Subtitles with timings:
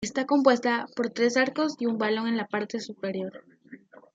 [0.03, 3.43] Está compuesta por tres arcos y un balcón en la parte superior.